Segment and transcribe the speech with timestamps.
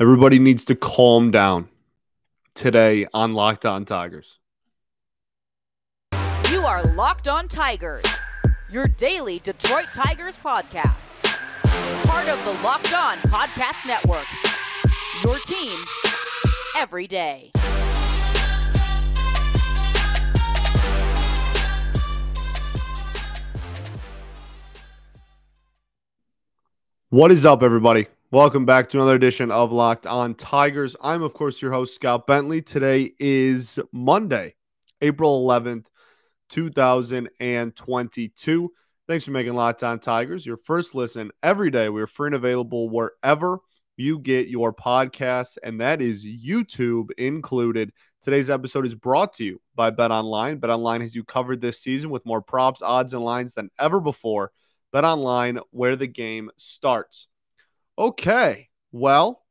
[0.00, 1.68] Everybody needs to calm down
[2.52, 4.40] today on Locked On Tigers.
[6.50, 8.04] You are Locked On Tigers,
[8.68, 11.12] your daily Detroit Tigers podcast.
[12.08, 14.26] Part of the Locked On Podcast Network.
[15.22, 15.78] Your team
[16.76, 17.52] every day.
[27.10, 28.08] What is up, everybody?
[28.34, 30.96] Welcome back to another edition of Locked On Tigers.
[31.00, 32.62] I'm, of course, your host, Scott Bentley.
[32.62, 34.56] Today is Monday,
[35.00, 35.84] April 11th,
[36.48, 38.72] 2022.
[39.06, 41.88] Thanks for making Locked On Tigers your first listen every day.
[41.88, 43.60] We're free and available wherever
[43.96, 47.92] you get your podcasts, and that is YouTube included.
[48.24, 50.58] Today's episode is brought to you by Bet Online.
[50.58, 54.00] Bet Online has you covered this season with more props, odds, and lines than ever
[54.00, 54.50] before.
[54.92, 57.28] Bet Online, where the game starts.
[57.98, 58.68] Okay.
[58.92, 59.42] Well,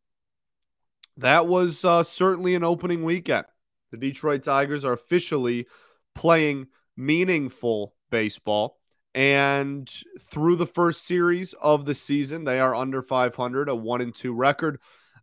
[1.18, 3.46] that was uh, certainly an opening weekend.
[3.92, 5.68] The Detroit Tigers are officially
[6.16, 8.80] playing meaningful baseball.
[9.16, 14.14] And through the first series of the season, they are under 500, a one and
[14.14, 14.80] two record.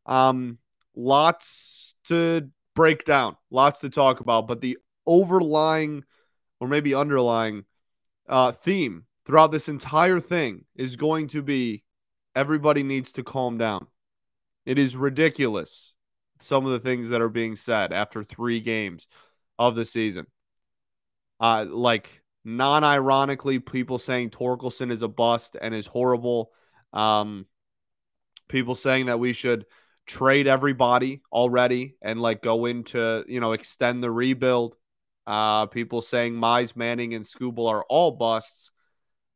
[0.06, 0.58] Um,
[0.94, 4.46] lots to break down, lots to talk about.
[4.46, 6.04] But the overlying
[6.60, 7.64] or maybe underlying
[8.28, 11.82] uh, theme throughout this entire thing is going to be
[12.34, 13.86] everybody needs to calm down.
[14.66, 15.92] It is ridiculous,
[16.40, 19.06] some of the things that are being said after three games
[19.58, 20.26] of the season.
[21.40, 26.52] Uh, like non ironically, people saying Torkelson is a bust and is horrible.
[26.92, 27.46] Um,
[28.48, 29.66] people saying that we should
[30.06, 34.76] trade everybody already and like go into, you know, extend the rebuild.
[35.26, 38.70] Uh, people saying Mize, Manning, and Skubal are all busts.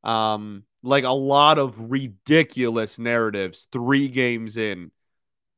[0.02, 4.90] Um, like a lot of ridiculous narratives three games in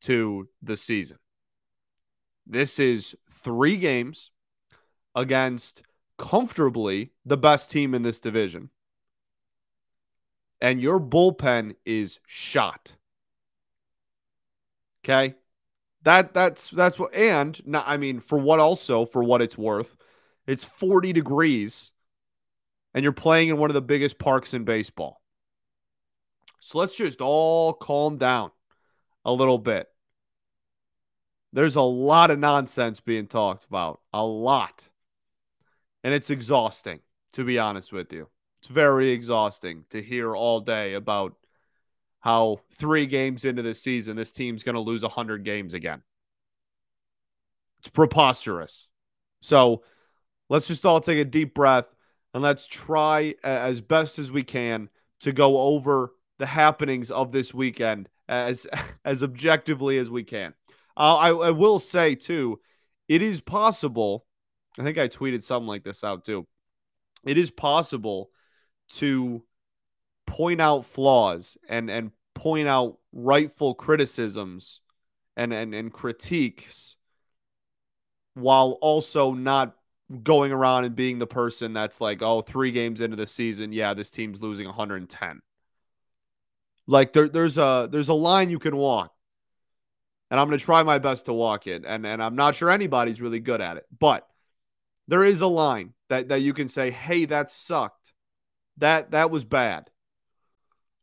[0.03, 1.19] to the season.
[2.47, 4.31] This is three games
[5.17, 5.83] against
[6.17, 8.71] comfortably the best team in this division.
[10.61, 12.93] And your bullpen is shot.
[15.05, 15.35] Okay?
[16.03, 19.97] That that's that's what and not I mean for what also for what it's worth,
[20.47, 21.91] it's 40 degrees
[22.97, 25.21] and you're playing in one of the biggest parks in baseball.
[26.61, 28.53] So let's just all calm down
[29.23, 29.89] a little bit.
[31.53, 34.89] There's a lot of nonsense being talked about, a lot.
[36.03, 37.01] And it's exhausting,
[37.35, 38.29] to be honest with you.
[38.61, 41.35] It's very exhausting to hear all day about
[42.21, 46.01] how three games into the season, this team's going to lose 100 games again.
[47.81, 48.89] It's preposterous.
[49.43, 49.83] So
[50.49, 51.93] let's just all take a deep breath
[52.37, 57.55] and let's try as best as we can to go over the happenings of this
[57.55, 58.67] weekend as
[59.07, 60.53] as objectively as we can.
[60.99, 62.61] Uh, I, I will say too,
[63.09, 64.27] it is possible.
[64.79, 66.47] I think I tweeted something like this out too.
[67.25, 68.29] It is possible
[68.97, 69.43] to
[70.27, 74.83] point out flaws and and point out rightful criticisms
[75.39, 76.97] and and, and critiques
[78.35, 79.75] while also not
[80.23, 83.95] going around and being the person that's like, oh, three games into the season, yeah,
[83.95, 85.43] this team's losing 110.
[86.87, 89.13] Like there, there's a there's a line you can walk,
[90.31, 93.21] and I'm gonna try my best to walk it, and and I'm not sure anybody's
[93.21, 94.29] really good at it, but
[95.09, 98.13] there is a line that that you can say, hey, that sucked,
[98.77, 99.91] that that was bad,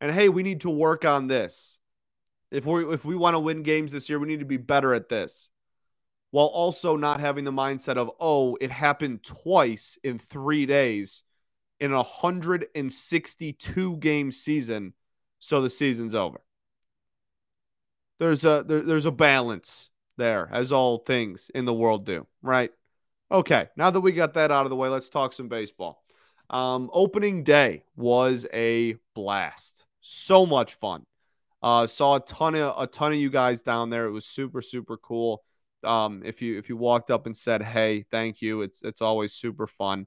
[0.00, 1.76] and hey, we need to work on this.
[2.50, 4.94] If we if we want to win games this year, we need to be better
[4.94, 5.50] at this
[6.34, 11.22] while also not having the mindset of, oh, it happened twice in three days
[11.78, 14.94] in a 162 game season.
[15.38, 16.40] So the season's over.
[18.18, 22.72] There's a there, there's a balance there, as all things in the world do, right?
[23.30, 26.02] Okay, now that we got that out of the way, let's talk some baseball.
[26.50, 29.84] Um, opening day was a blast.
[30.00, 31.06] So much fun.
[31.62, 34.06] Uh, saw a ton of a ton of you guys down there.
[34.06, 35.44] It was super super cool.
[35.84, 39.32] Um, if you if you walked up and said, "Hey, thank you," it's it's always
[39.34, 40.06] super fun.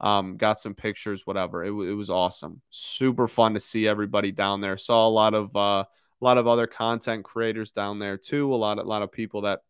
[0.00, 1.64] Um, got some pictures, whatever.
[1.64, 4.76] It, it was awesome, super fun to see everybody down there.
[4.76, 5.84] Saw a lot of uh,
[6.20, 8.52] a lot of other content creators down there too.
[8.52, 9.60] A lot a lot of people that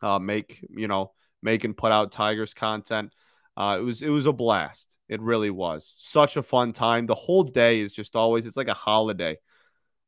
[0.00, 3.12] uh, make you know make and put out Tigers content.
[3.56, 4.96] Uh, it was it was a blast.
[5.08, 7.06] It really was such a fun time.
[7.06, 9.38] The whole day is just always it's like a holiday.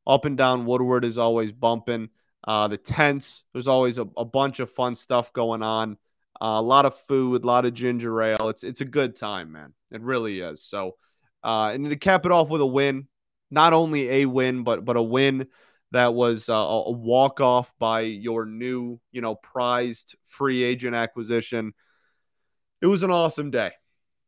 [0.07, 2.11] Up and down Woodward is always bumping.
[2.47, 5.97] Uh, the tents, there's always a, a, bunch of fun stuff going on.
[6.41, 8.51] Uh, a lot of food, a lot of ginger ale.
[8.51, 9.73] It's it's a good time, man.
[9.91, 10.63] It really is.
[10.63, 10.97] So,
[11.43, 13.09] uh, and to cap it off with a win,
[13.51, 15.47] not only a win, but but a win
[15.93, 21.73] that was uh, a walk off by your new, you know, prized free agent acquisition.
[22.83, 23.71] It was an awesome day.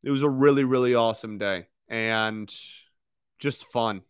[0.04, 2.52] It was a really, really awesome day and
[3.40, 4.02] just fun.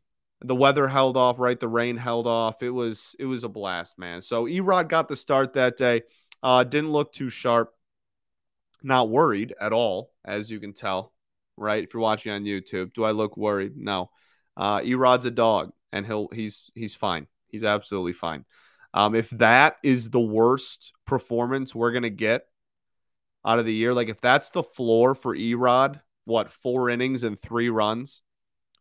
[0.43, 1.59] The weather held off, right?
[1.59, 2.63] The rain held off.
[2.63, 4.21] It was it was a blast, man.
[4.23, 6.03] So Erod got the start that day.
[6.43, 7.73] Uh, didn't look too sharp.
[8.83, 11.13] Not worried at all, as you can tell,
[11.57, 11.83] right?
[11.83, 13.77] If you're watching on YouTube, do I look worried?
[13.77, 14.11] No.
[14.57, 17.27] Uh, Erod's a dog, and he'll he's he's fine.
[17.49, 18.45] He's absolutely fine.
[18.93, 22.47] Um, if that is the worst performance we're gonna get
[23.45, 27.41] out of the year, like if that's the floor for Erod, what four innings and
[27.41, 28.23] three runs,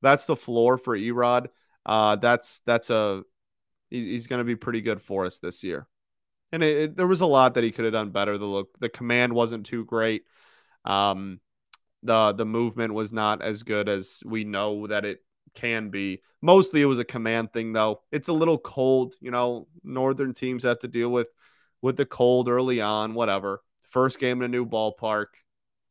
[0.06, 1.48] that's the floor for Erod.
[1.86, 3.24] Uh, that's that's a
[3.90, 5.88] he's going to be pretty good for us this year.
[6.52, 8.38] And it, it, there was a lot that he could have done better.
[8.38, 10.24] The look, the command wasn't too great.
[10.86, 11.40] Um,
[12.04, 15.24] the the movement was not as good as we know that it
[15.56, 16.22] can be.
[16.42, 18.02] Mostly it was a command thing though.
[18.12, 21.30] It's a little cold, you know, northern teams have to deal with
[21.81, 23.63] with the cold early on, whatever.
[23.84, 25.28] First game in a new ballpark.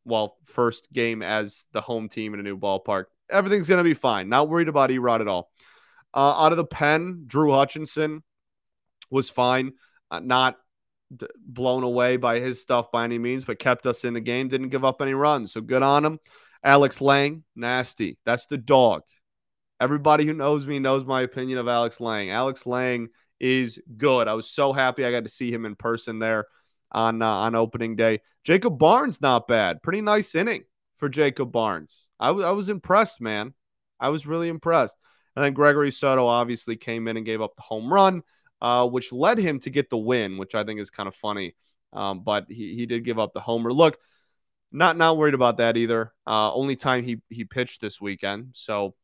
[0.05, 3.07] Well, first game as the home team in a new ballpark.
[3.31, 4.29] Everything's going to be fine.
[4.29, 5.51] Not worried about Erod at all.
[6.13, 8.23] Uh, out of the pen, Drew Hutchison
[9.11, 9.73] was fine.
[10.11, 10.57] Uh, not
[11.39, 14.49] blown away by his stuff by any means, but kept us in the game.
[14.49, 15.53] Didn't give up any runs.
[15.53, 16.19] So good on him.
[16.63, 18.19] Alex Lange, nasty.
[18.25, 19.03] That's the dog.
[19.81, 22.31] Everybody who knows me knows my opinion of Alex Lange.
[22.31, 23.09] Alex Lange
[23.41, 24.29] is good.
[24.29, 26.47] I was so happy I got to see him in person there
[26.91, 28.21] on uh, on opening day.
[28.45, 29.83] Jacob Barnes not bad.
[29.83, 30.65] Pretty nice inning
[30.97, 32.04] for Jacob Barnes.
[32.21, 33.55] I, was impressed, man.
[34.01, 34.95] I was really impressed.
[35.37, 38.23] And then Gregory Soto obviously came in and gave up the home run,
[38.61, 41.55] uh, which led him to get the win, which I think is kind of funny.
[41.93, 43.73] Um, but he, he did give up the homer.
[43.73, 43.99] Look,
[44.73, 46.13] not not worried about that either.
[46.27, 48.97] Uh, only time he he pitched this weekend, so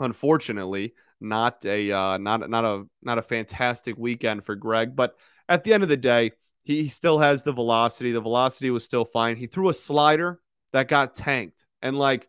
[0.00, 4.96] unfortunately, not a uh, not not a not a fantastic weekend for Greg.
[4.96, 5.16] But
[5.48, 8.12] at the end of the day, he still has the velocity.
[8.12, 9.36] The velocity was still fine.
[9.36, 10.40] He threw a slider
[10.72, 12.28] that got tanked, and like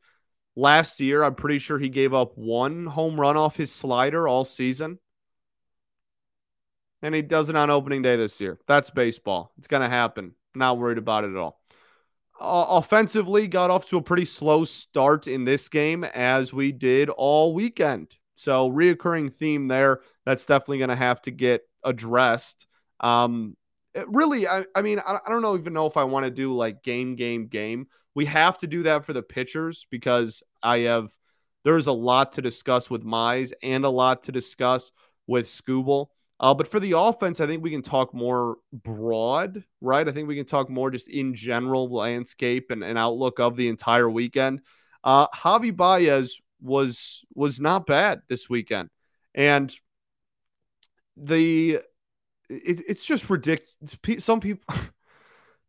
[0.56, 4.46] last year, I'm pretty sure he gave up one home run off his slider all
[4.46, 5.00] season.
[7.02, 8.60] And he does it on opening day this year.
[8.68, 9.52] That's baseball.
[9.58, 10.34] It's going to happen.
[10.56, 11.60] Not worried about it at all
[12.40, 17.10] uh, offensively got off to a pretty slow start in this game as we did
[17.10, 18.14] all weekend.
[18.36, 22.68] So reoccurring theme there that's definitely going to have to get addressed.
[23.00, 23.56] Um,
[24.08, 26.54] really, I, I mean, I, I don't know even know if I want to do
[26.56, 27.88] like game, game, game.
[28.16, 31.12] We have to do that for the pitchers because I have
[31.64, 34.92] there's a lot to discuss with Mize and a lot to discuss
[35.28, 36.08] with Skubal.
[36.40, 40.08] Uh, but for the offense, I think we can talk more broad, right?
[40.08, 43.68] I think we can talk more just in general landscape and, and outlook of the
[43.68, 44.62] entire weekend.
[45.04, 48.90] Uh, Javi Baez was was not bad this weekend,
[49.34, 49.74] and
[51.16, 51.80] the
[52.50, 53.98] it, it's just ridiculous.
[54.20, 54.76] Some people,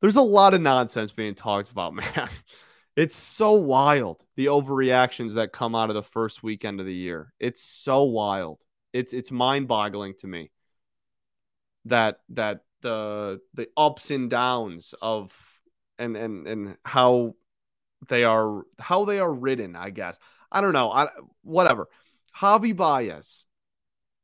[0.01, 2.29] there's a lot of nonsense being talked about, man.
[2.97, 7.33] It's so wild the overreactions that come out of the first weekend of the year.
[7.39, 8.59] It's so wild.
[8.95, 10.51] It's it's mind boggling to me
[11.85, 15.33] that that the the ups and downs of
[15.99, 17.35] and and and how
[18.09, 20.19] they are how they are written, I guess.
[20.51, 20.91] I don't know.
[20.91, 21.09] I
[21.43, 21.89] whatever.
[22.39, 23.45] Javi Baez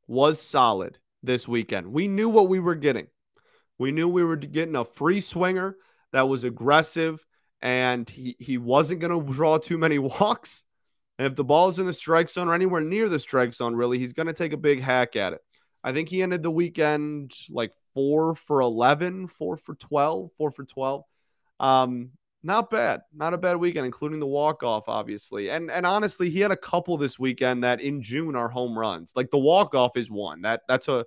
[0.07, 1.93] was solid this weekend.
[1.93, 3.09] We knew what we were getting.
[3.83, 5.77] We knew we were getting a free swinger
[6.13, 7.27] that was aggressive
[7.61, 10.63] and he, he wasn't going to draw too many walks.
[11.19, 13.75] And if the ball is in the strike zone or anywhere near the strike zone,
[13.75, 15.41] really, he's going to take a big hack at it.
[15.83, 20.65] I think he ended the weekend like four for 11, four for 12, four for
[20.65, 21.03] 12.
[21.59, 22.11] Um,
[22.45, 23.03] not bad.
[23.13, 25.51] Not a bad weekend, including the walk off, obviously.
[25.51, 29.13] And and honestly, he had a couple this weekend that in June are home runs.
[29.17, 30.43] Like the walk off is one.
[30.43, 31.05] That that's a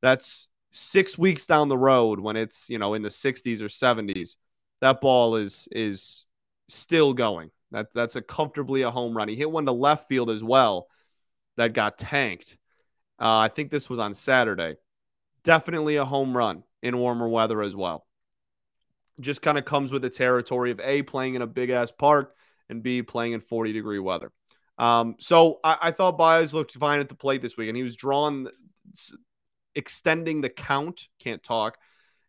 [0.00, 4.36] that's six weeks down the road when it's you know in the 60s or 70s.
[4.80, 6.24] That ball is is
[6.68, 7.50] still going.
[7.70, 9.28] That that's a comfortably a home run.
[9.28, 10.88] He hit one to left field as well
[11.56, 12.56] that got tanked.
[13.20, 14.74] Uh, I think this was on Saturday.
[15.44, 18.06] Definitely a home run in warmer weather as well.
[19.20, 22.34] Just kind of comes with the territory of A, playing in a big ass park,
[22.68, 24.32] and B, playing in 40 degree weather.
[24.76, 27.84] Um, so I, I thought Baez looked fine at the plate this week, and he
[27.84, 28.48] was drawn,
[29.74, 31.08] extending the count.
[31.18, 31.78] Can't talk.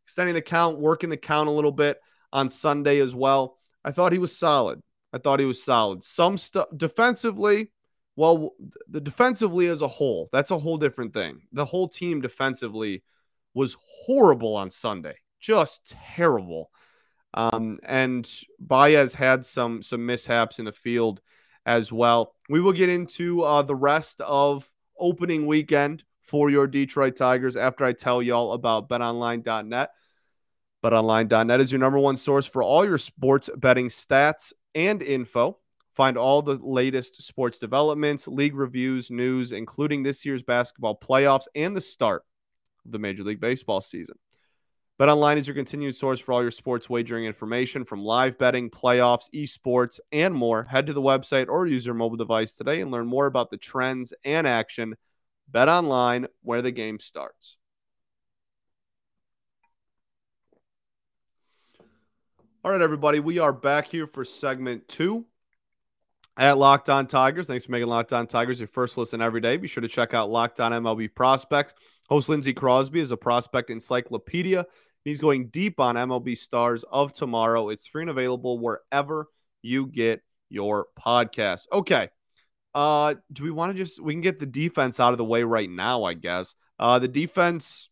[0.04, 2.00] Extending the count, working the count a little bit
[2.32, 3.58] on Sunday as well.
[3.84, 4.82] I thought he was solid.
[5.14, 6.04] I thought he was solid.
[6.04, 7.72] Some stuff defensively,
[8.16, 8.52] well,
[8.90, 11.42] the defensively as a whole, that's a whole different thing.
[11.54, 13.04] The whole team defensively
[13.54, 16.70] was horrible on Sunday, just terrible.
[17.34, 21.22] Um, and Baez had some some mishaps in the field
[21.66, 22.34] as well.
[22.50, 27.86] We will get into uh, the rest of opening weekend for your Detroit Tigers after
[27.86, 29.92] I tell y'all about betonline.net.
[30.84, 35.58] BetOnline.net is your number one source for all your sports betting stats and info.
[35.94, 41.76] Find all the latest sports developments, league reviews, news, including this year's basketball playoffs and
[41.76, 42.24] the start
[42.86, 44.18] of the Major League Baseball season.
[45.00, 49.30] BetOnline is your continued source for all your sports wagering information from live betting, playoffs,
[49.34, 50.64] esports, and more.
[50.64, 53.58] Head to the website or use your mobile device today and learn more about the
[53.58, 54.96] trends and action.
[55.52, 57.58] BetOnline, where the game starts.
[62.64, 65.26] All right, everybody, we are back here for segment two
[66.36, 67.48] at Locked On Tigers.
[67.48, 69.58] Thanks for making Locked On Tigers your first listen every day.
[69.58, 71.76] Be sure to check out Locked On MLB Prospects.
[72.10, 74.66] Host Lindsey Crosby is a prospect encyclopedia.
[75.04, 77.70] He's going deep on MLB stars of tomorrow.
[77.70, 79.28] It's free and available wherever
[79.62, 81.68] you get your podcast.
[81.72, 82.10] Okay.
[82.76, 85.44] Uh, do we want to just we can get the defense out of the way
[85.44, 86.54] right now, I guess.
[86.78, 87.90] Uh, the defense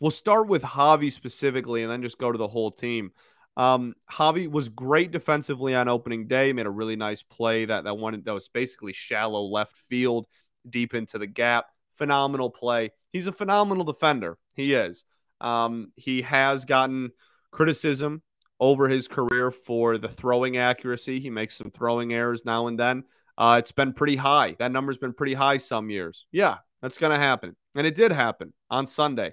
[0.00, 3.12] we'll start with Javi specifically and then just go to the whole team.
[3.56, 7.94] Um, Javi was great defensively on opening day, made a really nice play that that
[7.94, 10.26] one that was basically shallow left field,
[10.68, 11.66] deep into the gap.
[11.94, 12.90] Phenomenal play.
[13.12, 14.38] He's a phenomenal defender.
[14.54, 15.04] He is.
[15.40, 17.10] Um, he has gotten
[17.50, 18.22] criticism
[18.60, 21.20] over his career for the throwing accuracy.
[21.20, 23.04] He makes some throwing errors now and then.
[23.38, 24.56] Uh, it's been pretty high.
[24.58, 26.26] That number's been pretty high some years.
[26.32, 27.54] Yeah, that's going to happen.
[27.76, 29.32] And it did happen on Sunday.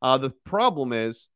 [0.00, 1.28] Uh, the problem is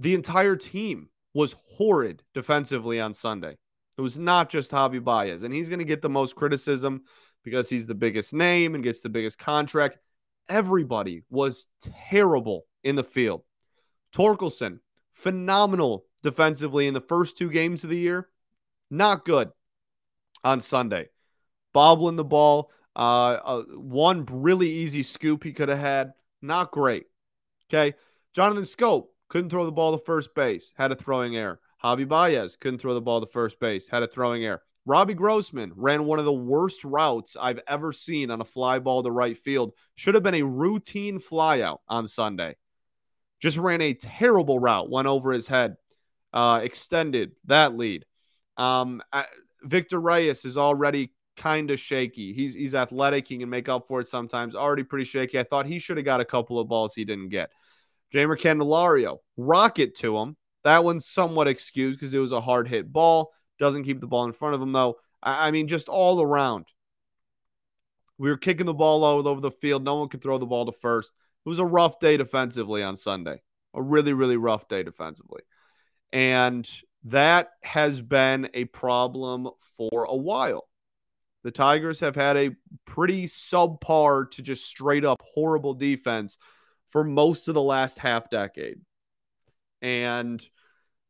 [0.00, 3.56] the entire team was horrid defensively on Sunday.
[3.96, 7.04] It was not just Javi Baez, and he's going to get the most criticism
[7.44, 9.98] because he's the biggest name and gets the biggest contract.
[10.48, 11.68] Everybody was
[12.10, 13.42] terrible in the field.
[14.12, 14.80] Torkelson,
[15.12, 18.28] phenomenal defensively in the first two games of the year.
[18.90, 19.50] Not good
[20.42, 21.08] on Sunday.
[21.76, 26.14] Bobbling the ball, uh, uh, one really easy scoop he could have had.
[26.40, 27.04] Not great.
[27.68, 27.94] Okay.
[28.32, 31.60] Jonathan Schoop couldn't throw the ball to first base, had a throwing error.
[31.84, 34.62] Javi Baez couldn't throw the ball to first base, had a throwing error.
[34.86, 39.02] Robbie Grossman ran one of the worst routes I've ever seen on a fly ball
[39.02, 39.74] to right field.
[39.96, 42.56] Should have been a routine flyout on Sunday.
[43.38, 45.76] Just ran a terrible route, went over his head,
[46.32, 48.06] uh, extended that lead.
[48.56, 49.02] Um,
[49.62, 52.32] Victor Reyes is already kind of shaky.
[52.32, 53.28] He's he's athletic.
[53.28, 54.54] He can make up for it sometimes.
[54.54, 55.38] Already pretty shaky.
[55.38, 57.50] I thought he should have got a couple of balls he didn't get.
[58.12, 60.36] Jeimer Candelario, rocket to him.
[60.64, 63.32] That one's somewhat excused because it was a hard hit ball.
[63.58, 64.96] Doesn't keep the ball in front of him, though.
[65.22, 66.66] I, I mean, just all around.
[68.18, 69.84] We were kicking the ball all over the field.
[69.84, 71.12] No one could throw the ball to first.
[71.44, 73.42] It was a rough day defensively on Sunday.
[73.74, 75.42] A really, really rough day defensively.
[76.12, 76.68] And
[77.04, 80.66] that has been a problem for a while.
[81.46, 86.38] The Tigers have had a pretty subpar to just straight up horrible defense
[86.88, 88.80] for most of the last half decade.
[89.80, 90.44] And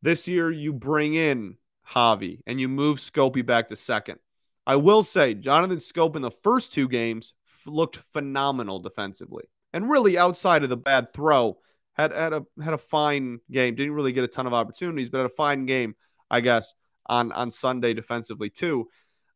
[0.02, 1.56] this year you bring in
[1.90, 4.18] Javi and you move Scopey back to second.
[4.66, 7.32] I will say Jonathan Schoop in the first two games
[7.66, 9.44] looked phenomenal defensively.
[9.72, 11.56] And really outside of the bad throw,
[11.94, 13.74] had had a had a fine game.
[13.74, 15.96] Didn't really get a ton of opportunities, but had a fine game,
[16.30, 16.74] I guess,
[17.06, 18.90] on on Sunday defensively too.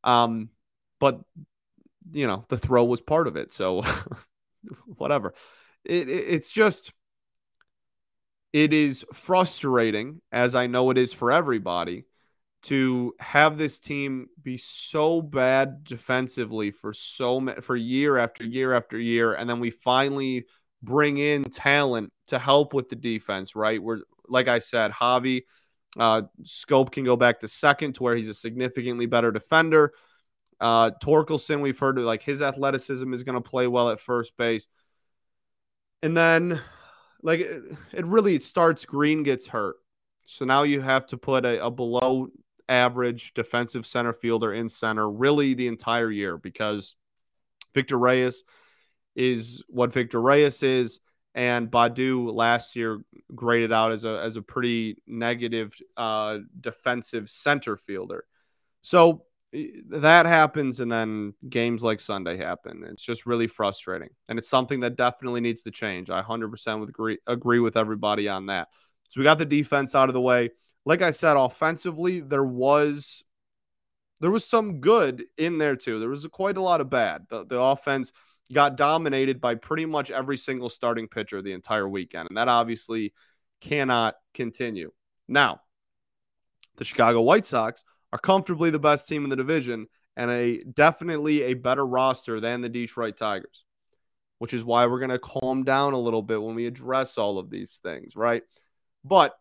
[0.05, 0.51] Um,
[1.01, 1.21] but
[2.13, 3.53] you know, the throw was part of it.
[3.53, 3.83] So
[4.87, 5.35] whatever
[5.85, 6.93] it, it, it's just
[8.53, 12.05] it is frustrating as I know it is for everybody
[12.63, 18.99] to have this team be so bad defensively for so for year after year after
[18.99, 20.45] year and then we finally
[20.83, 25.43] bring in talent to help with the defense right we're like i said javi
[25.99, 29.93] uh, Schoop can go back to second to where he's a significantly better defender
[30.61, 34.67] uh, torkelson we've heard like his athleticism is going to play well at first base
[36.03, 36.61] and then,
[37.23, 37.63] like, it,
[37.93, 39.77] it really it starts Greene gets hurt.
[40.27, 42.29] So now you have to put a, a below
[42.69, 46.95] average defensive center fielder in center really the entire year because
[47.75, 48.45] Victor Reyes
[49.17, 51.01] is what Victor Reyes is.
[51.33, 53.03] And Baddoo last year
[53.33, 58.25] graded out as a as a pretty negative uh, defensive center fielder.
[58.83, 62.85] So that happens and then games like Sunday happen.
[62.89, 64.11] It's just really frustrating.
[64.29, 66.09] And it's something that definitely needs to change.
[66.09, 68.69] I 100% would agree, agree with everybody on that.
[69.09, 70.51] So we got the defense out of the way.
[70.85, 73.25] Like I said, offensively, there was
[74.21, 75.99] there was some good in there too.
[75.99, 77.27] There was quite a lot of bad.
[77.29, 78.13] The, the offense
[78.53, 82.29] got dominated by pretty much every single starting pitcher the entire weekend.
[82.29, 83.15] And that obviously
[83.61, 84.93] cannot continue.
[85.27, 85.61] Now,
[86.77, 89.87] the Chicago White Sox are comfortably the best team in the division
[90.17, 93.65] and a definitely a better roster than the Detroit Tigers.
[94.39, 97.39] which is why we're going to calm down a little bit when we address all
[97.39, 98.43] of these things, right?
[99.05, 99.37] But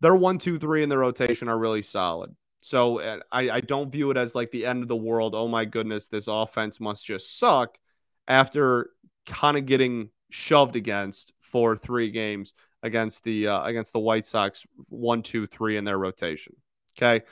[0.00, 2.34] their one, two, three in the rotation are really solid.
[2.60, 5.34] So I, I don't view it as like the end of the world.
[5.34, 7.78] Oh my goodness, this offense must just suck
[8.26, 8.90] after
[9.26, 12.52] kind of getting shoved against for three games
[12.82, 16.56] against the uh, against the White Sox, one, two, three in their rotation.
[16.98, 17.24] Okay.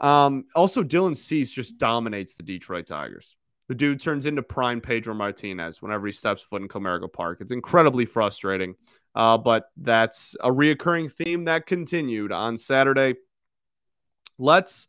[0.00, 3.36] Um, also, Dylan Cease just dominates the Detroit Tigers.
[3.68, 7.38] The dude turns into prime Pedro Martinez whenever he steps foot in Comerica Park.
[7.40, 8.74] It's incredibly frustrating,
[9.14, 13.14] uh, but that's a reoccurring theme that continued on Saturday.
[14.38, 14.86] Let's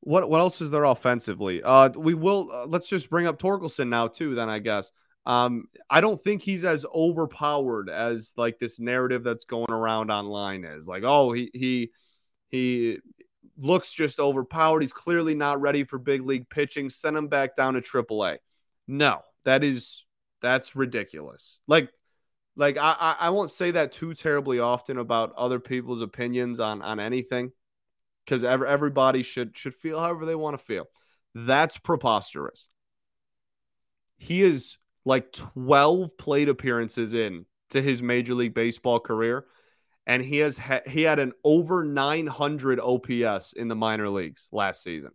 [0.00, 1.62] what what else is there offensively?
[1.62, 4.34] Uh, we will uh, let's just bring up Torkelson now too.
[4.34, 4.90] Then I guess
[5.26, 10.64] um, I don't think he's as overpowered as like this narrative that's going around online
[10.64, 10.88] is.
[10.88, 11.90] Like, oh, he he
[12.48, 12.98] he
[13.56, 14.80] looks just overpowered.
[14.80, 16.90] He's clearly not ready for big league pitching.
[16.90, 18.38] Send him back down to AAA.
[18.86, 20.04] No, that is
[20.40, 21.58] that's ridiculous.
[21.66, 21.90] Like,
[22.56, 27.00] like I I won't say that too terribly often about other people's opinions on on
[27.00, 27.52] anything
[28.24, 30.86] because every, everybody should should feel however they want to feel.
[31.34, 32.68] That's preposterous.
[34.16, 39.46] He is like 12 plate appearances in to his major league baseball career
[40.08, 44.82] and he has ha- he had an over 900 OPS in the minor leagues last
[44.82, 45.10] season.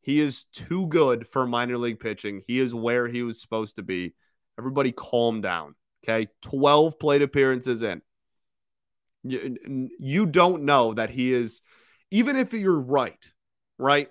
[0.00, 2.42] He is too good for minor league pitching.
[2.46, 4.14] He is where he was supposed to be.
[4.58, 5.74] Everybody calm down.
[6.02, 6.28] Okay?
[6.42, 8.00] 12 plate appearances in.
[9.22, 11.60] You, you don't know that he is
[12.10, 13.30] even if you're right,
[13.76, 14.08] right?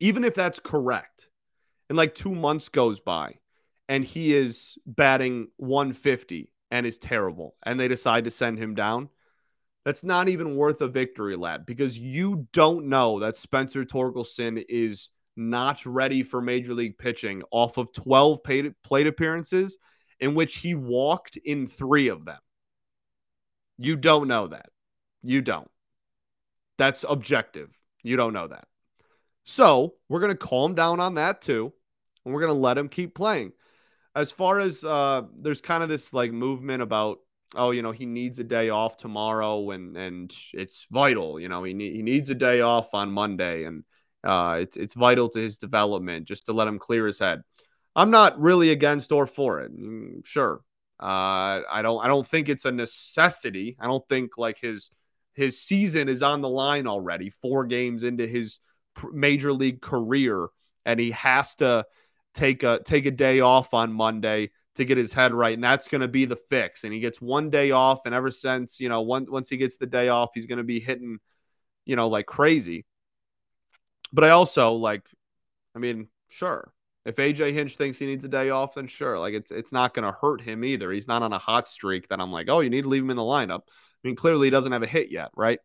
[0.00, 1.28] Even if that's correct,
[1.88, 3.36] and like two months goes by
[3.88, 9.08] and he is batting 150 and is terrible, and they decide to send him down,
[9.84, 15.10] that's not even worth a victory lap because you don't know that Spencer Torkelson is
[15.36, 19.78] not ready for major league pitching off of 12 plate appearances
[20.20, 22.40] in which he walked in three of them.
[23.78, 24.66] You don't know that.
[25.22, 25.70] You don't.
[26.76, 27.72] That's objective.
[28.02, 28.66] You don't know that.
[29.44, 31.72] So we're going to calm down on that too.
[32.24, 33.52] And we're going to let him keep playing.
[34.14, 37.18] As far as uh, there's kind of this like movement about,
[37.54, 41.38] oh, you know, he needs a day off tomorrow and and it's vital.
[41.38, 43.84] You know, he, ne- he needs a day off on Monday and
[44.24, 47.42] uh, it's, it's vital to his development just to let him clear his head.
[47.94, 49.76] I'm not really against or for it.
[49.76, 50.62] Mm, sure.
[51.00, 53.76] Uh, I don't I don't think it's a necessity.
[53.78, 54.90] I don't think like his
[55.34, 58.58] his season is on the line already, four games into his
[59.12, 60.48] major league career,
[60.84, 61.86] and he has to
[62.34, 65.88] take a take a day off on Monday to get his head right, and that's
[65.88, 66.84] going to be the fix.
[66.84, 69.76] And he gets one day off, and ever since you know, one, once he gets
[69.76, 71.18] the day off, he's going to be hitting,
[71.84, 72.86] you know, like crazy.
[74.12, 75.02] But I also like,
[75.74, 76.72] I mean, sure,
[77.04, 79.94] if AJ Hinch thinks he needs a day off, then sure, like it's it's not
[79.94, 80.92] going to hurt him either.
[80.92, 83.10] He's not on a hot streak that I'm like, oh, you need to leave him
[83.10, 83.62] in the lineup.
[83.66, 85.58] I mean, clearly he doesn't have a hit yet, right?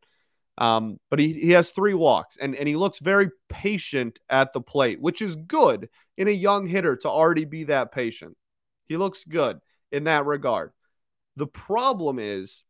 [0.58, 4.62] Um, but he, he has three walks and, and he looks very patient at the
[4.62, 8.38] plate, which is good in a young hitter to already be that patient.
[8.86, 9.60] He looks good
[9.92, 10.72] in that regard.
[11.36, 12.64] The problem is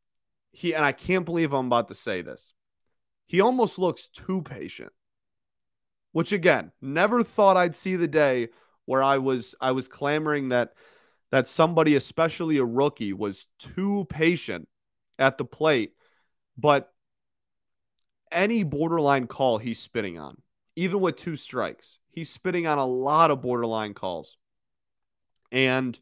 [0.51, 2.53] he, and I can't believe I'm about to say this,
[3.25, 4.93] he almost looks too patient,
[6.11, 8.49] which again, never thought I'd see the day
[8.85, 10.73] where I was I was clamoring that
[11.31, 14.67] that somebody, especially a rookie, was too patient
[15.17, 15.93] at the plate,
[16.57, 16.92] but
[18.33, 20.41] any borderline call he's spitting on,
[20.75, 24.37] even with two strikes, he's spitting on a lot of borderline calls.
[25.51, 25.97] And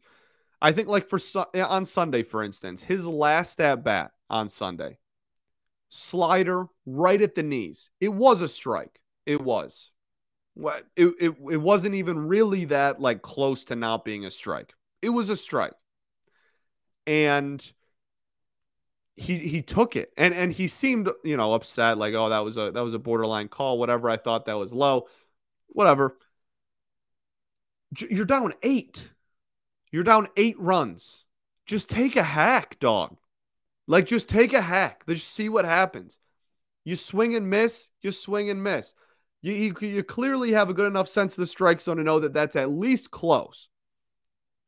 [0.60, 1.18] I think, like for
[1.54, 4.98] eh, on Sunday, for instance, his last at bat on Sunday,
[5.88, 7.90] slider right at the knees.
[8.00, 9.00] It was a strike.
[9.26, 9.90] It was.
[10.96, 14.74] It, it, it wasn't even really that like close to not being a strike.
[15.00, 15.74] It was a strike.
[17.06, 17.72] And
[19.16, 20.12] he he took it.
[20.16, 22.98] And and he seemed you know upset like oh that was a that was a
[22.98, 25.06] borderline call whatever i thought that was low.
[25.68, 26.16] Whatever.
[27.98, 29.10] You're down 8
[29.90, 31.24] you're down 8 runs.
[31.66, 33.18] Just take a hack dog.
[33.86, 35.04] Like just take a hack.
[35.06, 36.16] Just see what happens.
[36.84, 38.94] You swing and miss you swing and miss.
[39.42, 42.20] You, you, you clearly have a good enough sense of the strike zone to know
[42.20, 43.68] that that's at least close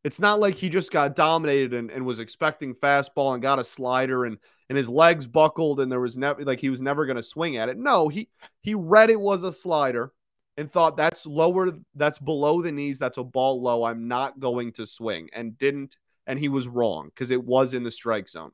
[0.05, 3.65] it's not like he just got dominated and, and was expecting fastball and got a
[3.65, 4.39] slider and
[4.69, 7.57] and his legs buckled and there was never like he was never going to swing
[7.57, 7.79] at it.
[7.79, 8.29] No, he
[8.61, 10.13] he read it was a slider
[10.57, 13.85] and thought that's lower that's below the knees, that's a ball low.
[13.85, 17.83] I'm not going to swing and didn't and he was wrong cuz it was in
[17.83, 18.53] the strike zone.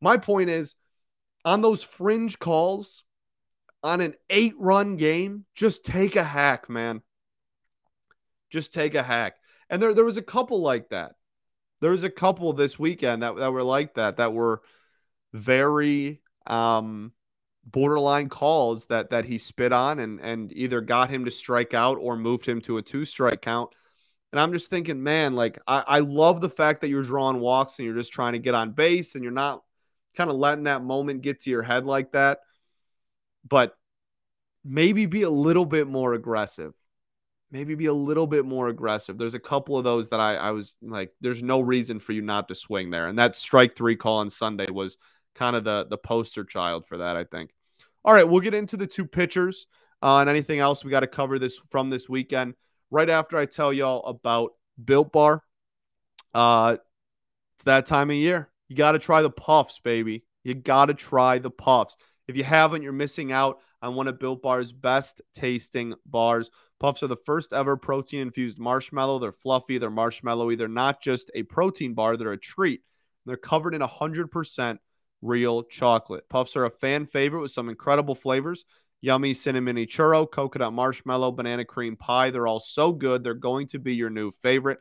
[0.00, 0.74] My point is
[1.44, 3.04] on those fringe calls
[3.84, 7.02] on an 8-run game, just take a hack, man.
[8.48, 9.34] Just take a hack.
[9.72, 11.14] And there, there was a couple like that.
[11.80, 14.60] There was a couple this weekend that, that were like that, that were
[15.32, 17.12] very um,
[17.64, 21.96] borderline calls that that he spit on and and either got him to strike out
[21.98, 23.70] or moved him to a two strike count.
[24.30, 27.78] And I'm just thinking, man, like I, I love the fact that you're drawing walks
[27.78, 29.62] and you're just trying to get on base and you're not
[30.16, 32.40] kind of letting that moment get to your head like that.
[33.48, 33.74] But
[34.64, 36.74] maybe be a little bit more aggressive.
[37.52, 39.18] Maybe be a little bit more aggressive.
[39.18, 42.22] There's a couple of those that I, I was like, there's no reason for you
[42.22, 43.06] not to swing there.
[43.06, 44.96] And that strike three call on Sunday was
[45.34, 47.50] kind of the the poster child for that, I think.
[48.04, 49.66] All right, we'll get into the two pitchers
[50.02, 52.54] uh, and anything else we got to cover this from this weekend
[52.90, 55.42] right after I tell y'all about Built Bar.
[56.34, 56.78] Uh,
[57.56, 58.48] it's that time of year.
[58.68, 60.24] You got to try the puffs, baby.
[60.42, 61.96] You got to try the puffs.
[62.26, 66.50] If you haven't, you're missing out on one of Built Bar's best tasting bars.
[66.82, 69.20] Puffs are the first ever protein infused marshmallow.
[69.20, 70.58] They're fluffy, they're marshmallowy.
[70.58, 72.82] They're not just a protein bar, they're a treat.
[73.24, 74.78] They're covered in 100%
[75.22, 76.28] real chocolate.
[76.28, 78.64] Puffs are a fan favorite with some incredible flavors
[79.02, 82.30] yummy cinnamon churro, coconut marshmallow, banana cream pie.
[82.30, 83.22] They're all so good.
[83.22, 84.78] They're going to be your new favorite.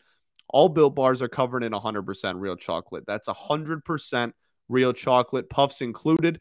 [0.48, 3.04] All built bars are covered in 100% real chocolate.
[3.06, 4.32] That's 100%
[4.70, 6.40] real chocolate, puffs included.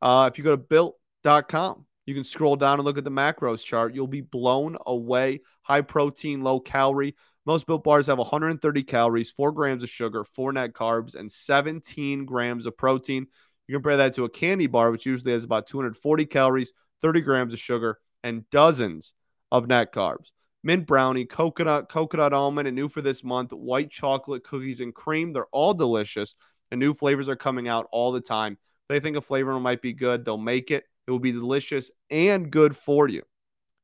[0.00, 3.62] Uh, if you go to built.com, you can scroll down and look at the macros
[3.62, 3.94] chart.
[3.94, 5.42] You'll be blown away.
[5.60, 7.14] High protein, low calorie.
[7.44, 12.24] Most built bars have 130 calories, 4 grams of sugar, 4 net carbs, and 17
[12.24, 13.26] grams of protein.
[13.66, 17.52] You compare that to a candy bar, which usually has about 240 calories, 30 grams
[17.52, 19.12] of sugar, and dozens
[19.52, 20.30] of net carbs.
[20.64, 25.34] Mint brownie, coconut, coconut almond, and new for this month, white chocolate cookies and cream.
[25.34, 26.34] They're all delicious,
[26.70, 28.54] and new flavors are coming out all the time.
[28.54, 30.84] If they think a flavor might be good, they'll make it.
[31.08, 33.22] It will be delicious and good for you.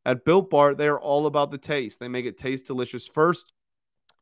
[0.04, 1.98] At Built Bar, they are all about the taste.
[1.98, 3.50] They make it taste delicious first,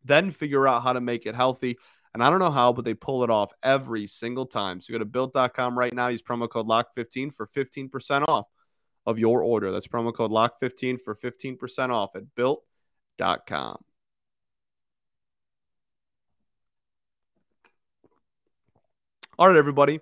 [0.04, 1.78] then figure out how to make it healthy.
[2.14, 4.80] And I don't know how, but they pull it off every single time.
[4.80, 8.46] So go to built.com right now, use promo code LOCK15 for 15% off
[9.04, 9.72] of your order.
[9.72, 13.82] That's promo code LOCK15 for 15% off at built.com.
[19.36, 19.98] All right, everybody.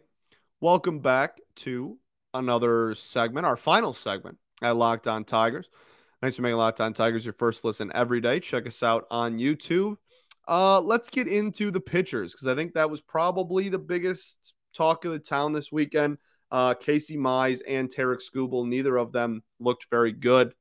[0.61, 1.97] Welcome back to
[2.35, 5.69] another segment, our final segment at Locked On Tigers.
[6.21, 8.41] Thanks for making Locked On Tigers your first listen every day.
[8.41, 9.97] Check us out on YouTube.
[10.47, 15.05] Uh, let's get into the pitchers because I think that was probably the biggest talk
[15.05, 16.19] of the town this weekend.
[16.51, 20.53] Uh, Casey Mize and Tarik Skubal, neither of them looked very good.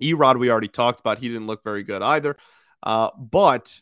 [0.00, 1.18] Erod, we already talked about.
[1.18, 2.36] He didn't look very good either.
[2.82, 3.80] Uh, but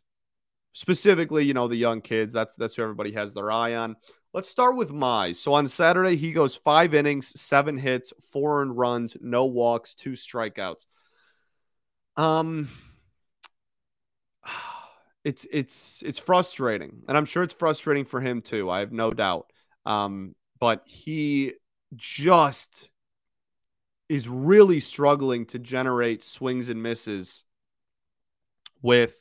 [0.73, 3.97] specifically, you know, the young kids, that's that's who everybody has their eye on.
[4.35, 5.37] Let's start with Mize.
[5.37, 10.13] So on Saturday, he goes five innings, seven hits, four earned runs, no walks, two
[10.13, 10.85] strikeouts.
[12.17, 12.69] Um,
[15.25, 18.71] it's it's it's frustrating, and I'm sure it's frustrating for him too.
[18.71, 19.51] I have no doubt.
[19.87, 21.55] Um, but he
[21.97, 22.91] just
[24.09, 27.45] is really struggling to generate swings and misses
[28.83, 29.15] with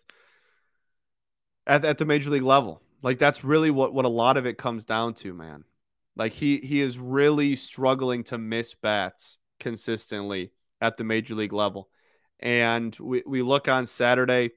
[1.66, 2.82] at, at the major league level.
[3.02, 5.64] Like that's really what what a lot of it comes down to, man.
[6.16, 11.90] Like he he is really struggling to miss bats consistently at the major league level.
[12.40, 14.52] And we, we look on Saturday,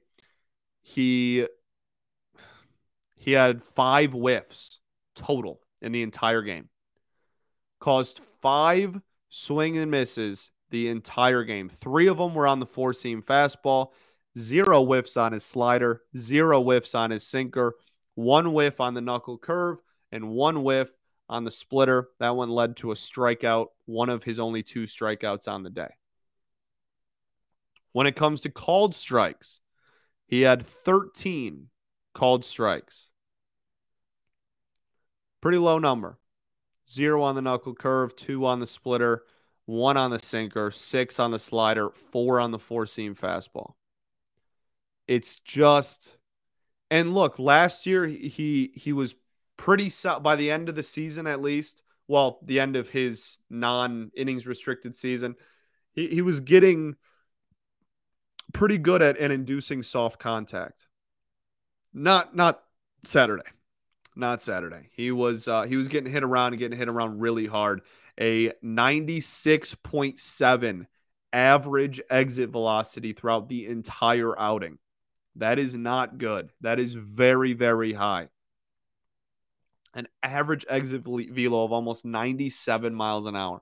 [0.81, 1.47] he
[3.15, 4.79] he had five whiffs
[5.15, 6.69] total in the entire game.
[7.79, 11.69] Caused five swing and misses the entire game.
[11.69, 13.89] Three of them were on the four seam fastball,
[14.37, 17.75] zero whiffs on his slider, zero whiffs on his sinker,
[18.21, 19.77] one whiff on the knuckle curve,
[20.11, 20.89] and one whiff
[21.29, 22.09] on the splitter.
[22.19, 25.95] That one led to a strikeout, one of his only two strikeouts on the day.
[27.93, 29.59] When it comes to called strikes,
[30.27, 31.67] he had 13
[32.13, 33.09] called strikes.
[35.41, 36.17] Pretty low number.
[36.89, 39.23] Zero on the knuckle curve, two on the splitter,
[39.65, 43.73] one on the sinker, six on the slider, four on the four seam fastball.
[45.07, 46.17] It's just,
[46.91, 49.15] and look, last year he he was
[49.57, 51.81] pretty by the end of the season at least.
[52.07, 55.35] Well, the end of his non innings restricted season,
[55.93, 56.95] he, he was getting
[58.53, 60.87] pretty good at, at inducing soft contact.
[61.93, 62.61] Not not
[63.03, 63.43] Saturday
[64.15, 64.89] not Saturday.
[64.93, 67.81] He was uh, he was getting hit around and getting hit around really hard.
[68.19, 70.85] A 96.7
[71.33, 74.79] average exit velocity throughout the entire outing.
[75.35, 76.51] That is not good.
[76.61, 78.29] That is very very high.
[79.93, 83.61] An average exit velo of almost 97 miles an hour.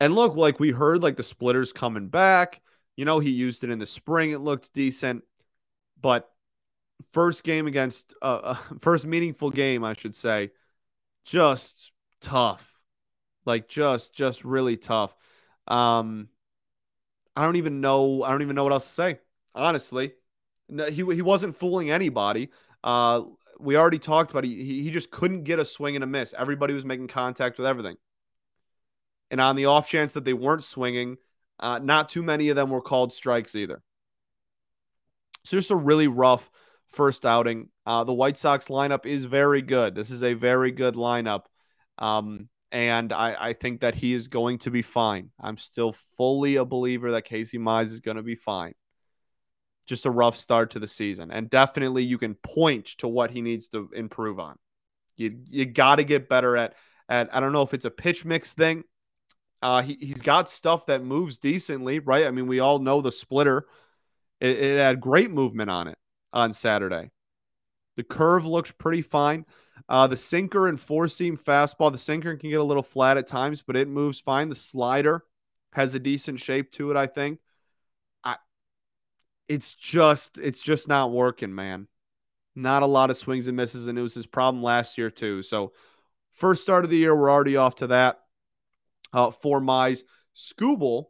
[0.00, 2.60] And look, like we heard, like the splitters coming back.
[2.96, 4.32] You know, he used it in the spring.
[4.32, 5.24] It looked decent,
[6.00, 6.28] but
[7.10, 10.50] first game against uh, uh, first meaningful game, I should say,
[11.24, 12.80] just tough,
[13.44, 15.14] like just just really tough.
[15.68, 16.28] Um,
[17.36, 18.22] I don't even know.
[18.22, 19.18] I don't even know what else to say.
[19.54, 20.12] Honestly,
[20.68, 22.50] no, he he wasn't fooling anybody.
[22.82, 23.22] Uh,
[23.58, 26.34] we already talked about he he just couldn't get a swing and a miss.
[26.36, 27.96] Everybody was making contact with everything.
[29.30, 31.16] And on the off chance that they weren't swinging,
[31.58, 33.82] uh, not too many of them were called strikes either.
[35.44, 36.50] So just a really rough
[36.90, 37.68] first outing.
[37.86, 39.94] Uh, the White Sox lineup is very good.
[39.94, 41.44] This is a very good lineup.
[41.98, 45.30] Um, and I, I think that he is going to be fine.
[45.40, 48.74] I'm still fully a believer that Casey Mize is going to be fine.
[49.86, 51.30] Just a rough start to the season.
[51.30, 54.56] And definitely you can point to what he needs to improve on.
[55.16, 56.74] You you got to get better at
[57.08, 58.84] at I don't know if it's a pitch mix thing.
[59.60, 62.26] Uh, he, he's got stuff that moves decently, right?
[62.26, 63.66] I mean, we all know the splitter.
[64.40, 65.98] It, it had great movement on it
[66.32, 67.10] on Saturday.
[67.96, 69.44] The curve looked pretty fine.
[69.88, 73.26] Uh, the sinker and four seam fastball, the sinker can get a little flat at
[73.26, 74.48] times, but it moves fine.
[74.48, 75.24] The slider
[75.72, 77.38] has a decent shape to it, I think.
[79.48, 81.88] It's just, it's just not working, man.
[82.54, 85.42] Not a lot of swings and misses, and it was his problem last year too.
[85.42, 85.72] So,
[86.32, 88.20] first start of the year, we're already off to that.
[89.12, 90.02] Uh, for Mize,
[90.34, 91.06] Skubal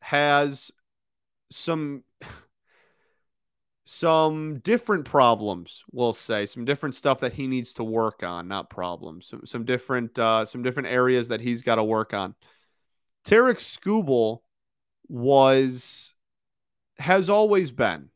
[0.00, 0.70] has
[1.50, 2.04] some
[3.84, 8.70] some different problems we'll say some different stuff that he needs to work on not
[8.70, 12.34] problems some, some different uh, some different areas that he's got to work on
[13.24, 14.42] tarik Skubal
[15.08, 16.09] was
[17.00, 18.10] has always been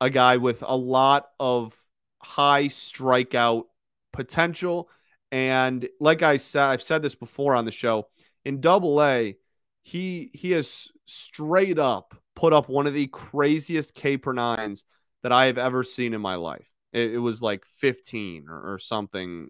[0.00, 1.74] a guy with a lot of
[2.22, 3.64] high strikeout
[4.12, 4.88] potential
[5.32, 8.08] and like I said I've said this before on the show
[8.44, 9.36] in double A
[9.82, 14.84] he he has straight up put up one of the craziest K per nines
[15.22, 16.66] that I have ever seen in my life.
[16.92, 19.48] It, it was like 15 or, or something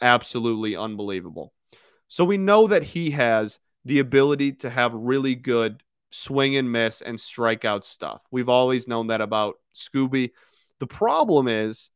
[0.00, 1.52] absolutely unbelievable.
[2.08, 7.00] So we know that he has the ability to have really good swing and miss
[7.00, 8.22] and strikeout stuff.
[8.30, 10.30] We've always known that about Scooby.
[10.78, 11.90] The problem is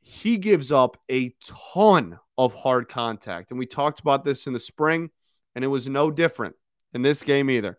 [0.00, 1.34] he gives up a
[1.72, 3.50] ton of hard contact.
[3.50, 5.10] And we talked about this in the spring,
[5.54, 6.56] and it was no different
[6.92, 7.78] in this game either.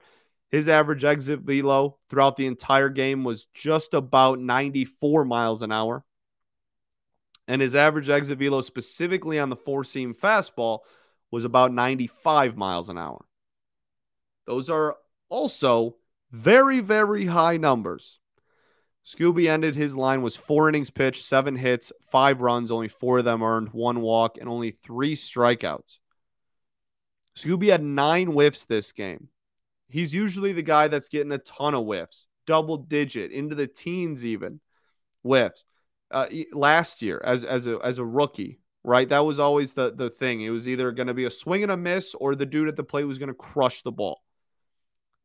[0.50, 6.04] His average exit velo throughout the entire game was just about 94 miles an hour.
[7.48, 10.80] And his average exit velo, specifically on the four seam fastball,
[11.32, 13.26] was about 95 miles an hour.
[14.46, 14.98] Those are
[15.32, 15.96] also
[16.32, 18.20] very, very high numbers.
[19.04, 23.26] Scooby ended his line was four innings pitched, seven hits, five runs, only four of
[23.26, 25.98] them earned, one walk, and only three strikeouts.
[27.36, 29.30] Scooby had nine whiffs this game.
[29.90, 34.24] He's usually the guy that's getting a ton of whiffs, double digit, into the teens
[34.24, 34.60] even
[35.24, 35.64] whiffs.
[36.12, 39.08] Uh, last year as as a as a rookie, right?
[39.08, 40.42] That was always the the thing.
[40.42, 42.76] It was either going to be a swing and a miss, or the dude at
[42.76, 44.22] the plate was going to crush the ball.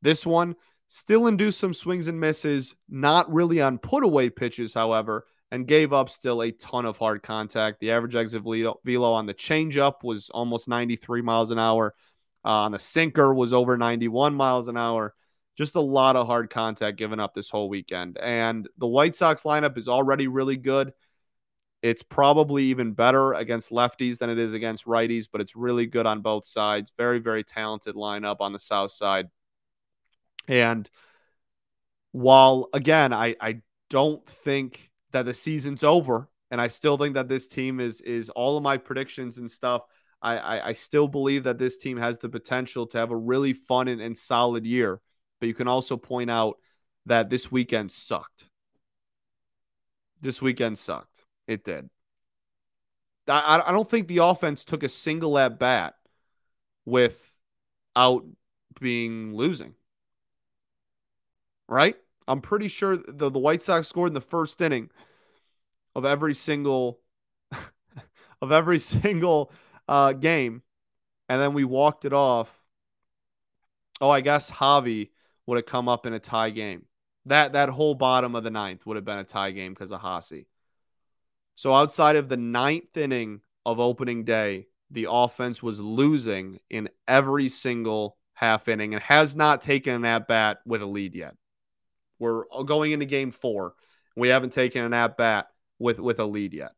[0.06, 0.54] This one
[0.86, 5.92] still induced some swings and misses, not really on put away pitches, however, and gave
[5.92, 7.80] up still a ton of hard contact.
[7.80, 11.92] The average exit velo on the changeup was almost 93 miles an hour.
[12.44, 15.12] Uh, on the sinker was over 91 miles an hour.
[15.58, 18.16] Just a lot of hard contact given up this whole weekend.
[18.16, 20.92] And the White Sox lineup is already really good.
[21.82, 26.06] It's probably even better against lefties than it is against righties, but it's really good
[26.06, 26.92] on both sides.
[26.96, 29.30] Very, very talented lineup on the South side.
[30.48, 30.88] And
[32.12, 37.28] while, again, I, I don't think that the season's over, and I still think that
[37.28, 39.82] this team is is all of my predictions and stuff
[40.22, 43.52] I, I, I still believe that this team has the potential to have a really
[43.52, 45.00] fun and, and solid year.
[45.40, 46.56] But you can also point out
[47.06, 48.48] that this weekend sucked.
[50.20, 51.24] This weekend sucked.
[51.46, 51.90] It did.
[53.28, 55.94] I, I don't think the offense took a single at bat
[56.84, 58.24] without
[58.80, 59.74] being losing.
[61.68, 61.96] Right?
[62.28, 64.90] I'm pretty sure the, the White Sox scored in the first inning
[65.94, 67.00] of every single
[68.42, 69.52] of every single
[69.88, 70.62] uh, game,
[71.28, 72.62] and then we walked it off.
[74.00, 75.10] Oh, I guess Javi
[75.46, 76.86] would have come up in a tie game.
[77.26, 80.00] That that whole bottom of the ninth would have been a tie game because of
[80.00, 80.46] Haase.
[81.54, 87.48] So outside of the ninth inning of opening day, the offense was losing in every
[87.48, 91.34] single half inning and has not taken an at bat with a lead yet.
[92.18, 93.74] We're going into game four.
[94.16, 95.48] We haven't taken an at bat
[95.78, 96.72] with with a lead yet.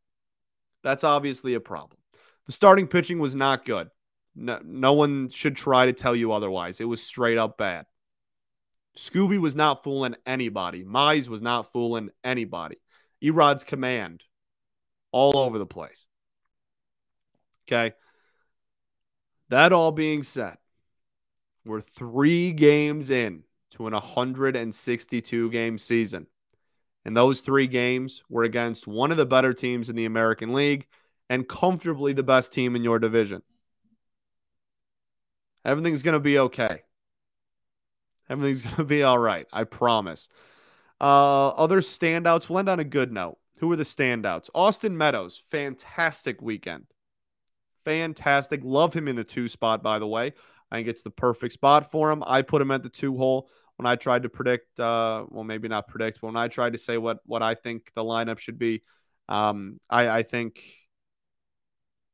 [0.83, 1.99] That's obviously a problem.
[2.47, 3.89] The starting pitching was not good.
[4.35, 6.81] No, no one should try to tell you otherwise.
[6.81, 7.87] It was straight up bad.
[8.97, 10.85] Scooby was not fooling anybody.
[10.85, 12.79] Mize was not fooling anybody.
[13.21, 14.25] Erod's command
[15.13, 16.07] all over the place.
[17.67, 17.95] Okay.
[19.51, 20.57] That all being said,
[21.65, 26.27] we're three games in to an 162 game season.
[27.05, 30.87] And those three games were against one of the better teams in the American League
[31.31, 33.43] and comfortably the best team in your division.
[35.65, 36.83] Everything's going to be okay.
[38.29, 39.47] Everything's going to be all right.
[39.53, 40.29] I promise.
[41.01, 43.39] Uh, other standouts, we'll end on a good note.
[43.59, 44.51] Who are the standouts?
[44.55, 46.87] Austin Meadows, fantastic weekend.
[47.85, 48.61] Fantastic.
[48.63, 50.35] Love him in the two spot, by the way.
[50.71, 52.23] I think it's the perfect spot for him.
[52.27, 55.69] I put him at the two hole when I tried to predict, uh, well, maybe
[55.69, 58.83] not predict, when I tried to say what what I think the lineup should be,
[59.29, 60.61] um, I, I think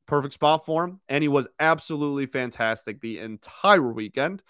[0.07, 4.43] perfect spot for him, and he was absolutely fantastic the entire weekend.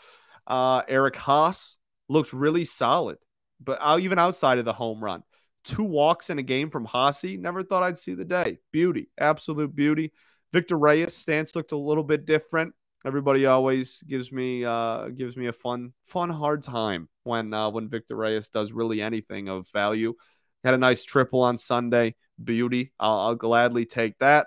[0.46, 1.76] Uh, Eric Haase
[2.08, 3.18] looked really solid,
[3.62, 5.22] but even outside of the home run,
[5.62, 8.58] two walks in a game from Haase, never thought I'd see the day.
[8.72, 10.12] Beauty, absolute beauty.
[10.52, 12.74] Victor Reyes stance looked a little bit different.
[13.04, 17.88] Everybody always gives me uh, gives me a fun fun hard time when uh, when
[17.88, 20.14] Victor Reyes does really anything of value.
[20.62, 22.14] Had a nice triple on Sunday.
[22.42, 22.92] Beauty.
[22.98, 24.46] I'll, I'll gladly take that.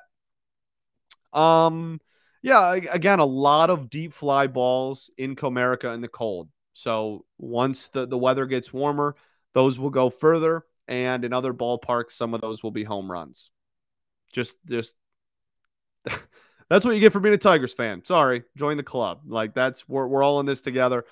[1.31, 2.01] Um,
[2.41, 6.49] yeah, again, a lot of deep fly balls in Comerica in the cold.
[6.73, 9.15] So once the, the weather gets warmer,
[9.53, 10.63] those will go further.
[10.87, 13.51] And in other ballparks, some of those will be home runs.
[14.31, 14.95] Just, just
[16.69, 18.03] that's what you get for being a Tigers fan.
[18.03, 19.21] Sorry, join the club.
[19.27, 21.05] Like that's we're we're all in this together.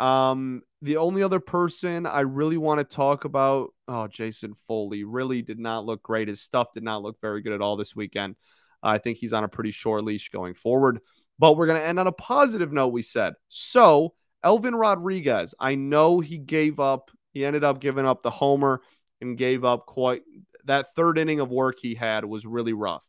[0.00, 5.42] Um, the only other person I really want to talk about, oh, Jason Foley really
[5.42, 6.28] did not look great.
[6.28, 8.36] His stuff did not look very good at all this weekend.
[8.82, 11.00] I think he's on a pretty short leash going forward.
[11.38, 13.34] But we're going to end on a positive note, we said.
[13.48, 18.82] So, Elvin Rodriguez, I know he gave up, he ended up giving up the homer
[19.20, 20.22] and gave up quite
[20.64, 23.04] that third inning of work he had was really rough.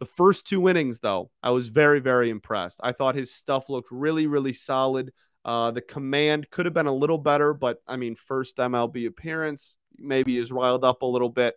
[0.00, 2.80] The first two innings, though, I was very, very impressed.
[2.82, 5.12] I thought his stuff looked really, really solid.
[5.44, 9.76] Uh, the command could have been a little better, but I mean, first MLB appearance,
[9.96, 11.54] maybe is riled up a little bit.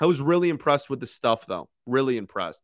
[0.00, 1.68] I was really impressed with the stuff, though.
[1.86, 2.60] Really impressed.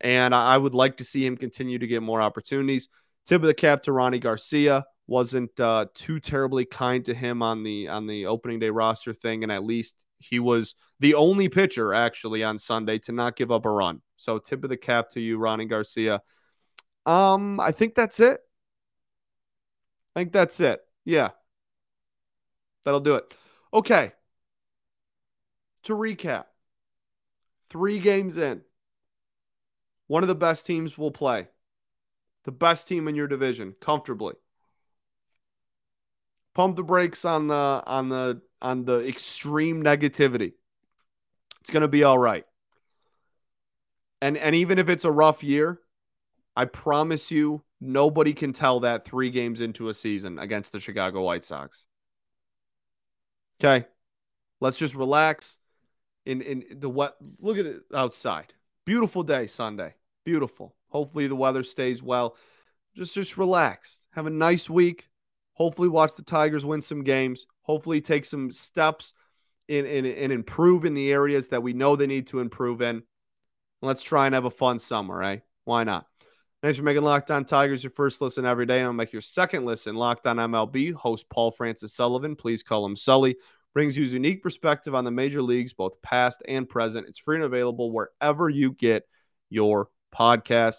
[0.00, 2.88] And I would like to see him continue to get more opportunities.
[3.26, 7.62] Tip of the cap to Rony Garcia wasn't uh, too terribly kind to him on
[7.62, 11.92] the on the opening day roster thing, and at least he was the only pitcher
[11.92, 14.02] actually on Sunday to not give up a run.
[14.16, 16.22] So tip of the cap to you, Rony Garcia.
[17.06, 18.40] Um, I think that's it.
[20.14, 20.80] I think that's it.
[21.04, 21.30] Yeah.
[22.84, 23.32] That'll do it.
[23.72, 24.12] Okay.
[25.84, 26.44] To recap,
[27.72, 28.60] Three games in.
[30.06, 31.48] One of the best teams will play.
[32.44, 34.34] The best team in your division, comfortably.
[36.54, 40.52] Pump the brakes on the on the on the extreme negativity.
[41.60, 42.44] It's gonna be all right.
[44.20, 45.80] And and even if it's a rough year,
[46.54, 51.22] I promise you, nobody can tell that three games into a season against the Chicago
[51.22, 51.86] White Sox.
[53.62, 53.86] Okay.
[54.60, 55.56] Let's just relax
[56.24, 58.54] in in the what look at it outside.
[58.84, 59.94] Beautiful day Sunday.
[60.24, 60.76] Beautiful.
[60.88, 62.36] Hopefully the weather stays well.
[62.94, 64.00] Just just relax.
[64.10, 65.08] Have a nice week.
[65.54, 67.46] Hopefully watch the Tigers win some games.
[67.62, 69.14] Hopefully take some steps
[69.68, 73.02] in in, in improve in the areas that we know they need to improve in.
[73.80, 75.38] Let's try and have a fun summer, right?
[75.38, 75.42] Eh?
[75.64, 76.06] Why not?
[76.62, 78.78] Thanks for making Locked On Tigers your first listen every day.
[78.78, 79.96] And I'll make your second listen.
[79.96, 82.36] Locked On MLB host Paul Francis Sullivan.
[82.36, 83.36] Please call him Sully
[83.74, 87.08] brings you unique perspective on the major leagues, both past and present.
[87.08, 89.04] It's free and available wherever you get
[89.48, 90.76] your podcast.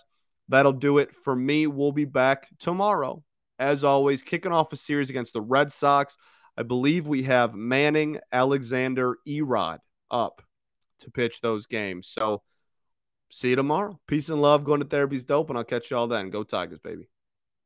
[0.50, 1.68] That'll do it for me.
[1.68, 3.24] We'll be back tomorrow.
[3.60, 6.18] As always, kicking off a series against the Red Sox.
[6.58, 9.80] I believe we have Manning, Alexander, Erod
[10.12, 10.42] up
[11.00, 12.08] to pitch those games.
[12.08, 12.42] So
[13.30, 14.00] see you tomorrow.
[14.08, 14.64] Peace and love.
[14.64, 16.30] Going to therapy's dope, and I'll catch you all then.
[16.30, 17.08] Go Tigers, baby.